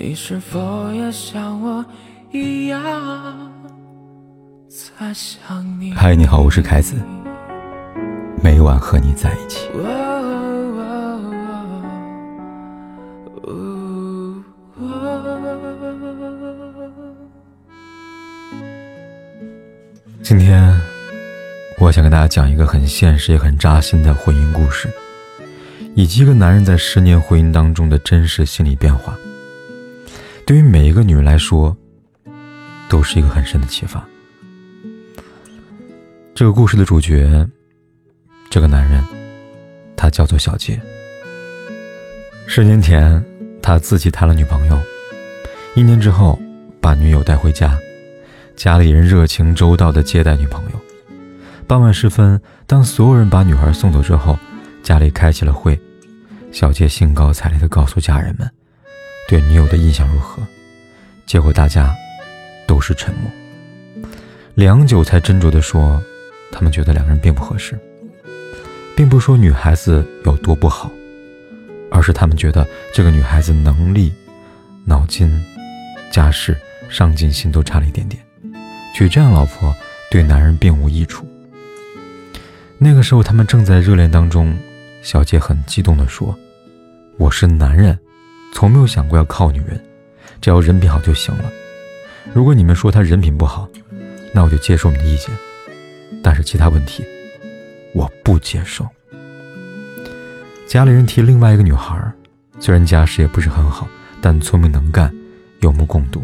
[0.00, 1.84] 你是否也像我
[2.30, 2.80] 一样
[4.68, 5.92] 在想你？
[5.92, 6.94] 嗨，你好，我是凯子，
[8.40, 9.68] 每晚和你在一起。
[20.22, 20.80] 今天，
[21.80, 24.88] 我想跟大家讲一个很现实也很扎心的婚姻故事，
[25.96, 29.12] 以及一个男人在十年婚姻当中的真实心理变化。
[30.48, 31.76] 对于每一个女人来说，
[32.88, 34.02] 都是一个很深的启发。
[36.34, 37.46] 这个故事的主角，
[38.48, 39.04] 这个男人，
[39.94, 40.80] 他叫做小杰。
[42.46, 43.22] 十年前，
[43.60, 44.80] 他自己谈了女朋友，
[45.74, 46.40] 一年之后，
[46.80, 47.78] 把女友带回家，
[48.56, 50.80] 家里人热情周到的接待女朋友。
[51.66, 54.38] 傍晚时分，当所有人把女孩送走之后，
[54.82, 55.78] 家里开起了会，
[56.50, 58.50] 小杰兴高采烈的告诉家人们。
[59.28, 60.42] 对女友的印象如何？
[61.26, 61.94] 结果大家
[62.66, 63.30] 都是沉默，
[64.54, 66.02] 良久才斟酌地说
[66.50, 67.78] ：“他们觉得两个人并不合适，
[68.96, 70.90] 并不说女孩子有多不好，
[71.90, 74.10] 而是他们觉得这个女孩子能力、
[74.86, 75.30] 脑筋、
[76.10, 76.56] 家世、
[76.88, 78.24] 上进心都差了一点点，
[78.94, 79.76] 娶这样老婆
[80.10, 81.28] 对男人并无益处。”
[82.78, 84.56] 那个时候他们正在热恋当中，
[85.02, 86.34] 小杰很激动地说
[87.18, 87.98] ：“我是男人。”
[88.52, 89.80] 从没有想过要靠女人，
[90.40, 91.44] 只要人品好就行了。
[92.34, 93.68] 如果你们说他人品不好，
[94.32, 95.30] 那我就接受你的意见。
[96.22, 97.04] 但是其他问题，
[97.94, 98.86] 我不接受。
[100.66, 101.96] 家里人提另外一个女孩，
[102.58, 103.88] 虽然家世也不是很好，
[104.20, 105.14] 但聪明能干，
[105.60, 106.22] 有目共睹。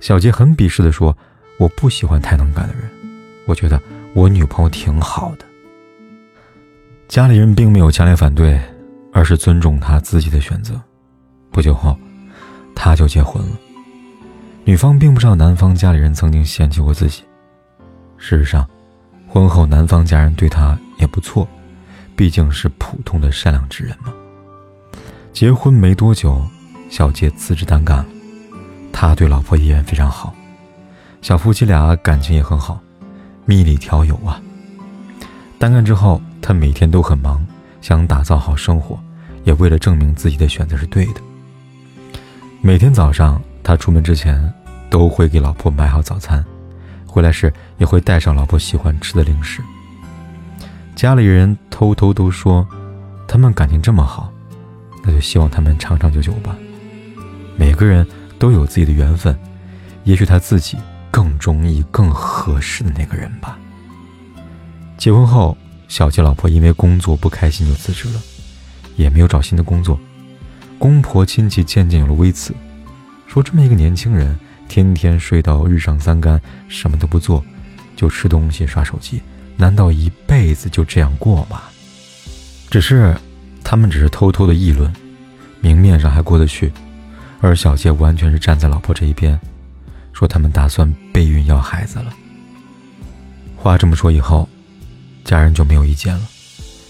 [0.00, 1.16] 小杰很鄙视地说
[1.58, 2.82] ：“我不喜欢太能干的人，
[3.46, 3.80] 我觉得
[4.14, 5.44] 我女朋友挺好的。”
[7.08, 8.60] 家里人并没有强烈反对，
[9.12, 10.80] 而是尊重他自己的选择。
[11.56, 11.98] 不久后，
[12.74, 13.56] 他就结婚了。
[14.62, 17.22] 女方并不知道男方家里人曾经嫌弃过自己。
[18.18, 18.68] 事实上，
[19.26, 21.48] 婚后男方家人对他也不错，
[22.14, 24.12] 毕竟是普通的善良之人嘛。
[25.32, 26.46] 结婚没多久，
[26.90, 28.06] 小杰辞职单干了。
[28.92, 30.34] 他对老婆依然非常好，
[31.22, 32.78] 小夫妻俩感情也很好，
[33.46, 34.38] 蜜里调油啊。
[35.58, 37.42] 单干之后，他每天都很忙，
[37.80, 39.00] 想打造好生活，
[39.44, 41.20] 也为了证明自己的选择是对的。
[42.66, 44.52] 每天早上，他出门之前
[44.90, 46.44] 都会给老婆买好早餐，
[47.06, 49.62] 回来时也会带上老婆喜欢吃的零食。
[50.96, 52.66] 家里人偷偷都说，
[53.28, 54.32] 他们感情这么好，
[55.04, 56.56] 那就希望他们长长久久吧。
[57.54, 58.04] 每个人
[58.36, 59.38] 都有自己的缘分，
[60.02, 60.76] 也许他自己
[61.08, 63.56] 更中意更合适的那个人吧。
[64.98, 65.56] 结婚后，
[65.86, 68.20] 小杰老婆因为工作不开心就辞职了，
[68.96, 69.96] 也没有找新的工作。
[70.78, 72.54] 公婆亲戚渐渐有了微词，
[73.26, 74.38] 说这么一个年轻人，
[74.68, 77.44] 天天睡到日上三竿，什么都不做，
[77.96, 79.20] 就吃东西刷手机，
[79.56, 81.62] 难道一辈子就这样过吗？
[82.70, 83.16] 只是，
[83.64, 84.92] 他们只是偷偷的议论，
[85.60, 86.70] 明面上还过得去，
[87.40, 89.38] 而小杰完全是站在老婆这一边，
[90.12, 92.12] 说他们打算备孕要孩子了。
[93.56, 94.48] 话这么说以后，
[95.24, 96.28] 家人就没有意见了，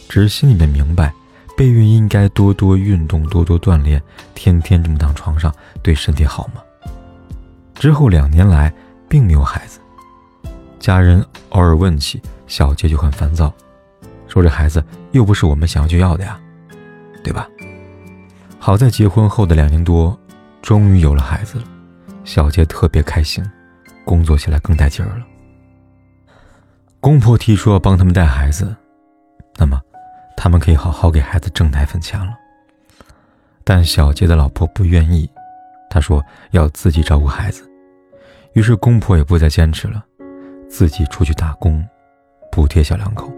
[0.08, 1.12] 只是心里面明白。
[1.56, 4.00] 备孕应该多多运动，多多锻炼，
[4.34, 5.52] 天天这么躺床上
[5.82, 6.62] 对身体好吗？
[7.74, 8.72] 之后两年来
[9.08, 9.80] 并没有孩子，
[10.78, 13.52] 家人偶尔问起，小杰就很烦躁，
[14.28, 16.38] 说这孩子又不是我们想要就要的呀，
[17.24, 17.48] 对吧？
[18.58, 20.18] 好在结婚后的两年多，
[20.60, 21.64] 终于有了孩子了，
[22.24, 23.42] 小杰特别开心，
[24.04, 25.24] 工作起来更带劲儿了。
[27.00, 28.76] 公婆提出要帮他们带孩子，
[29.56, 29.80] 那么。
[30.46, 32.32] 他们可以好好给孩子挣奶粉钱了，
[33.64, 35.28] 但小杰的老婆不愿意，
[35.90, 37.68] 她说要自己照顾孩子，
[38.52, 40.04] 于是公婆也不再坚持了，
[40.68, 41.84] 自己出去打工，
[42.52, 43.28] 补贴小两口。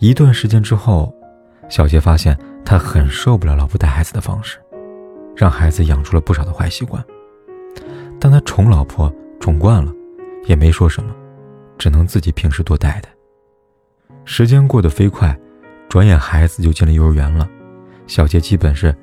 [0.00, 1.14] 一段时间之后，
[1.68, 4.58] 小杰发现他很受不了老婆带孩子的方式，
[5.36, 7.00] 让孩子养出了不少的坏习惯，
[8.18, 9.92] 但他宠老婆宠惯了，
[10.44, 11.14] 也没说什么，
[11.78, 13.08] 只能自己平时多带带。
[14.24, 15.38] 时间过得飞快。
[15.88, 17.48] 转眼孩子就进了幼儿园了，
[18.06, 18.94] 小杰基本是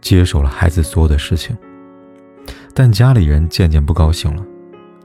[0.00, 1.56] 接手了孩子所有的事情。
[2.72, 4.42] 但家里人渐渐不高兴了，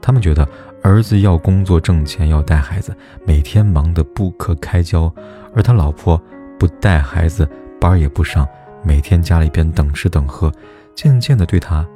[0.00, 0.48] 他们觉得
[0.82, 2.96] 儿子要工作挣钱，要带孩子，
[3.26, 5.12] 每天忙得不可开交，
[5.54, 6.20] 而他老婆
[6.58, 7.46] 不带孩子，
[7.78, 8.48] 班也不上，
[8.82, 10.50] 每天家里边等吃等喝，
[10.94, 11.86] 渐渐的对他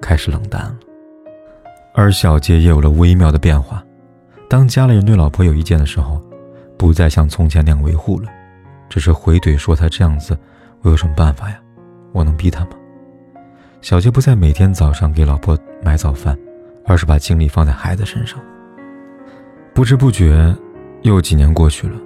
[0.00, 0.76] 开始冷淡了。
[1.94, 3.84] 而小杰也有了微妙的变化，
[4.48, 6.22] 当家里人对老婆有意见的时候，
[6.78, 8.28] 不再像从前那样维护了。
[8.88, 10.38] 只是回怼说他这样子，
[10.82, 11.58] 我有什么办法呀？
[12.12, 12.70] 我能逼他吗？
[13.80, 16.36] 小杰不再每天早上给老婆买早饭，
[16.84, 18.40] 而是把精力放在孩子身上。
[19.74, 20.54] 不知不觉，
[21.02, 21.96] 又几年过去了，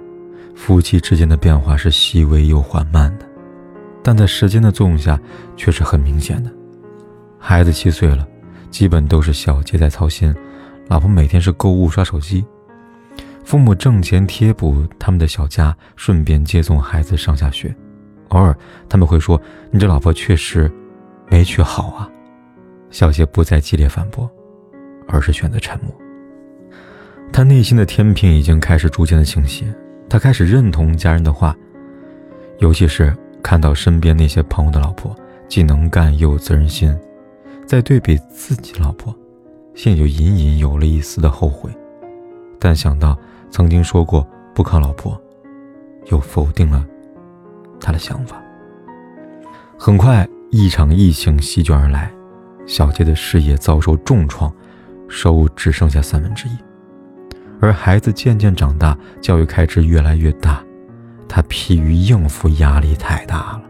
[0.55, 3.25] 夫妻之间的变化是细微又缓慢的，
[4.03, 5.19] 但在时间的作用下，
[5.55, 6.51] 却是很明显的。
[7.39, 8.27] 孩子七岁了，
[8.69, 10.33] 基本都是小杰在操心，
[10.87, 12.45] 老婆每天是购物刷手机，
[13.43, 17.75] 父母挣钱贴补他们的小家，顺便接送孩子上下学。
[18.29, 18.55] 偶尔
[18.89, 20.71] 他们会说：“你这老婆确实
[21.29, 22.09] 没娶好啊。”
[22.89, 24.29] 小杰不再激烈反驳，
[25.07, 25.93] 而是选择沉默。
[27.31, 29.65] 他内心的天平已经开始逐渐的倾斜，
[30.09, 31.55] 他开始认同家人的话，
[32.59, 35.15] 尤其是看到身边那些朋友的老婆
[35.47, 36.95] 既能干又有责任心，
[37.65, 39.15] 在对比自己老婆，
[39.75, 41.69] 心里就隐隐有了一丝的后悔。
[42.59, 43.17] 但想到
[43.53, 45.15] 曾经说过不靠老婆，
[46.07, 46.83] 又否定了。
[47.79, 48.41] 他的想法。
[49.77, 52.11] 很快，一场疫情席卷而来，
[52.65, 54.51] 小杰的事业遭受重创，
[55.07, 56.57] 收入只剩下三分之一。
[57.61, 60.63] 而孩子渐渐长大，教育开支越来越大，
[61.29, 63.61] 他疲于应付，压力太大了。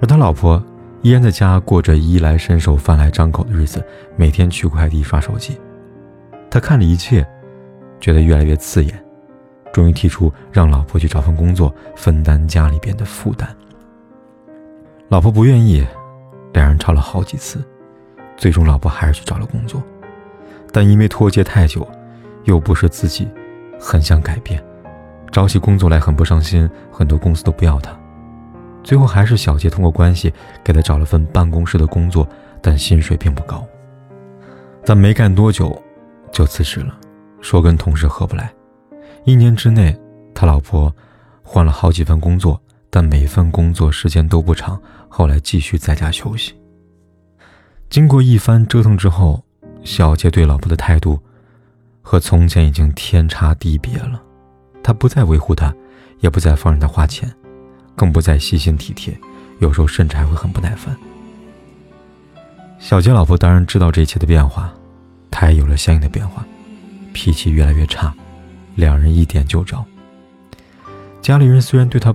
[0.00, 0.60] 而他老婆
[1.02, 3.86] 依然在家过着衣来伸手、饭来张口的日子，
[4.16, 5.56] 每天取快递、刷手机。
[6.50, 7.24] 他看着一切，
[8.02, 9.02] 觉得越来越刺眼。
[9.72, 13.48] 终于提出让老婆去找份工作，分担家里边的负担。
[15.08, 15.86] 老婆不愿意，
[16.52, 17.64] 两人吵了好几次，
[18.36, 19.82] 最终老婆还是去找了工作，
[20.70, 21.88] 但因为拖欠太久，
[22.44, 23.26] 又不是自己
[23.80, 24.62] 很想改变，
[25.30, 27.98] 找起工作来很不上心，很多公司都不要他。
[28.82, 30.30] 最后还是小杰通过关系
[30.62, 32.28] 给他找了份办公室的工作，
[32.60, 33.66] 但薪水并不高。
[34.84, 35.80] 但没干多久，
[36.30, 36.94] 就辞职了，
[37.42, 38.50] 说跟同事合不来。
[39.26, 39.94] 一年之内，
[40.34, 40.94] 他老婆
[41.42, 42.58] 换了好几份工作，
[42.88, 44.80] 但每份工作时间都不长。
[45.08, 46.54] 后来继续在家休息。
[47.90, 49.44] 经过一番折腾之后，
[49.84, 51.20] 小杰对老婆的态度
[52.00, 54.22] 和从前已经天差地别了。
[54.82, 55.74] 他不再维护她，
[56.20, 57.30] 也不再放任她花钱，
[57.94, 59.14] 更不再细心体贴，
[59.58, 60.96] 有时候甚至还会很不耐烦。
[62.78, 64.72] 小杰老婆当然知道这一切的变化，
[65.30, 66.44] 她也有了相应的变化，
[67.12, 68.12] 脾气越来越差。
[68.74, 69.84] 两人一点就着。
[71.20, 72.14] 家里人虽然对他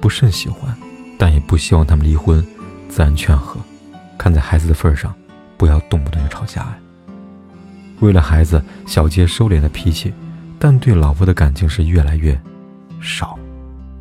[0.00, 0.74] 不甚喜欢，
[1.18, 2.44] 但也不希望他们离婚，
[2.88, 3.60] 自然劝和。
[4.16, 5.14] 看在孩子的份上，
[5.56, 6.78] 不要动不动就吵架呀。
[8.00, 10.12] 为了孩子，小杰收敛了脾气，
[10.58, 12.40] 但对老婆的感情是越来越
[13.00, 13.38] 少，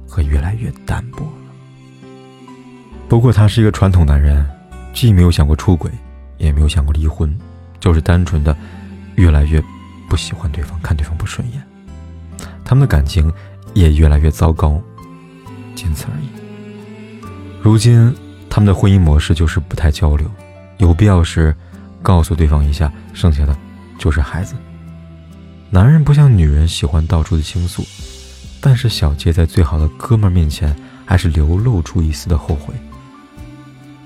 [0.07, 1.31] 和越来越淡薄了。
[3.09, 4.45] 不过他是一个传统男人，
[4.93, 5.91] 既没有想过出轨，
[6.37, 7.35] 也没有想过离婚，
[7.79, 8.55] 就是单纯的
[9.15, 9.63] 越来越
[10.09, 11.61] 不喜欢对方，看对方不顺眼。
[12.63, 13.31] 他们的感情
[13.73, 14.81] 也越来越糟糕，
[15.75, 16.27] 仅此而已。
[17.61, 18.13] 如今，
[18.49, 20.29] 他们的婚姻模式就是不太交流，
[20.77, 21.55] 有必要时
[22.01, 23.55] 告诉对方一下，剩下的
[23.97, 24.55] 就是孩子。
[25.69, 27.85] 男人不像女人喜欢到处的倾诉，
[28.61, 30.73] 但是小杰在最好的哥们面前
[31.05, 32.73] 还是流露出一丝的后悔。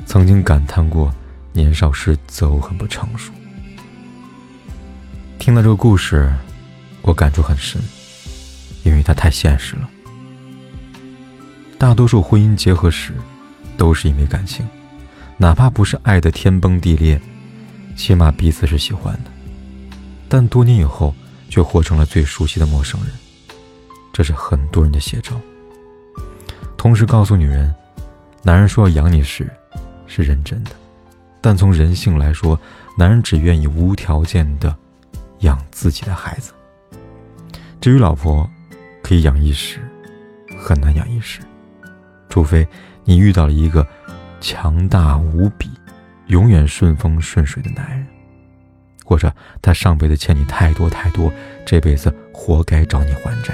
[0.05, 1.13] 曾经感叹过
[1.53, 3.31] 年少时择偶很不成熟。
[5.41, 6.31] 听了这个故事，
[7.01, 7.81] 我感触很深。
[8.83, 9.89] 因为它太现实了。
[11.79, 13.11] 大多数婚姻结合时，
[13.75, 14.63] 都是因为感情，
[15.37, 17.19] 哪怕不是爱的天崩地裂，
[17.95, 19.31] 起码彼此是喜欢的。
[20.29, 21.11] 但多年以后，
[21.49, 23.11] 却活成了最熟悉的陌生人，
[24.13, 25.41] 这是很多人的写照。
[26.77, 27.73] 同时告诉女人，
[28.43, 29.49] 男人说要养你时，
[30.05, 30.69] 是认真的，
[31.41, 32.59] 但从人性来说，
[32.95, 34.75] 男人只愿意无条件的
[35.41, 36.51] 养自己的孩子。
[37.79, 38.49] 至于老婆，
[39.03, 39.79] 可以养一时，
[40.57, 41.39] 很难养一世，
[42.29, 42.67] 除非
[43.03, 43.85] 你遇到了一个
[44.39, 45.69] 强大无比、
[46.27, 48.05] 永远顺风顺水的男人，
[49.03, 51.31] 或者他上辈子欠你太多太多，
[51.65, 53.53] 这辈子活该找你还债。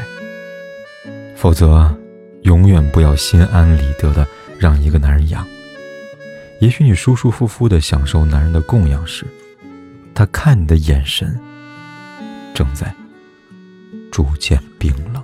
[1.36, 1.96] 否则，
[2.44, 4.28] 永远不要心安理得的
[4.60, 5.46] 让一个男人养。
[6.60, 9.26] 也许你舒舒服服的享受男人的供养时，
[10.14, 11.40] 他看你的眼神
[12.58, 12.92] 正在
[14.12, 15.24] 逐渐冰冷。